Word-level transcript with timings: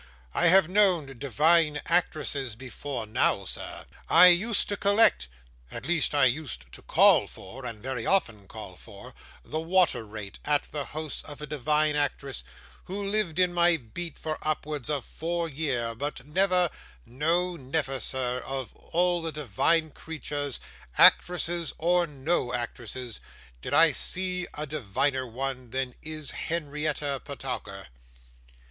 'I 0.33 0.47
have 0.47 0.67
known 0.67 1.15
divine 1.19 1.79
actresses 1.85 2.55
before 2.55 3.05
now, 3.05 3.45
sir, 3.45 3.85
I 4.09 4.29
used 4.29 4.67
to 4.69 4.75
collect 4.75 5.27
at 5.69 5.85
least 5.85 6.15
I 6.15 6.25
used 6.25 6.71
to 6.73 6.81
CALL 6.81 7.27
for 7.27 7.63
and 7.67 7.83
very 7.83 8.03
often 8.07 8.47
call 8.47 8.75
for 8.77 9.13
the 9.45 9.59
water 9.59 10.03
rate 10.03 10.39
at 10.43 10.63
the 10.71 10.85
house 10.85 11.21
of 11.21 11.39
a 11.39 11.45
divine 11.45 11.95
actress, 11.95 12.43
who 12.85 13.03
lived 13.03 13.37
in 13.37 13.53
my 13.53 13.77
beat 13.77 14.17
for 14.17 14.39
upwards 14.41 14.89
of 14.89 15.05
four 15.05 15.47
year 15.47 15.93
but 15.93 16.25
never 16.25 16.71
no, 17.05 17.55
never, 17.55 17.99
sir 17.99 18.39
of 18.39 18.73
all 18.73 19.29
divine 19.29 19.91
creatures, 19.91 20.59
actresses 20.97 21.73
or 21.77 22.07
no 22.07 22.55
actresses, 22.55 23.21
did 23.61 23.75
I 23.75 23.91
see 23.91 24.47
a 24.55 24.65
diviner 24.65 25.27
one 25.27 25.69
than 25.69 25.93
is 26.01 26.31
Henrietta 26.31 27.21
Petowker. 27.23 27.85